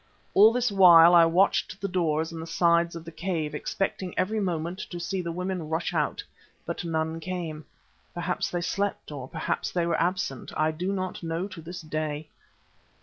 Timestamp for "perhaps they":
8.15-8.61, 9.27-9.85